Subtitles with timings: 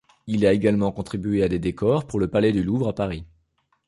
[0.25, 3.23] Il a également contribué à des décors pour le palais du Louvre à Paris.